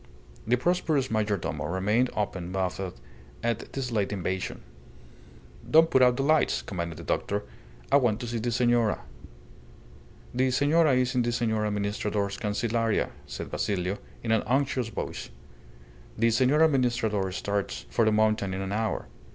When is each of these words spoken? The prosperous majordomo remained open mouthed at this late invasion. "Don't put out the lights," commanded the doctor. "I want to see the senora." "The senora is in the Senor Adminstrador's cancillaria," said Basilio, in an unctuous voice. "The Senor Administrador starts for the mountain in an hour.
The 0.47 0.55
prosperous 0.55 1.09
majordomo 1.11 1.63
remained 1.71 2.09
open 2.15 2.51
mouthed 2.51 2.99
at 3.43 3.71
this 3.73 3.91
late 3.91 4.11
invasion. 4.11 4.63
"Don't 5.69 5.91
put 5.91 6.01
out 6.01 6.17
the 6.17 6.23
lights," 6.23 6.63
commanded 6.63 6.97
the 6.97 7.03
doctor. 7.03 7.43
"I 7.91 7.97
want 7.97 8.19
to 8.21 8.25
see 8.27 8.39
the 8.39 8.51
senora." 8.51 9.03
"The 10.33 10.49
senora 10.49 10.93
is 10.95 11.13
in 11.13 11.21
the 11.21 11.31
Senor 11.31 11.67
Adminstrador's 11.67 12.37
cancillaria," 12.37 13.11
said 13.27 13.51
Basilio, 13.51 13.99
in 14.23 14.31
an 14.31 14.41
unctuous 14.47 14.87
voice. 14.89 15.29
"The 16.17 16.31
Senor 16.31 16.63
Administrador 16.63 17.31
starts 17.31 17.85
for 17.91 18.03
the 18.03 18.11
mountain 18.11 18.55
in 18.55 18.61
an 18.61 18.71
hour. 18.71 19.07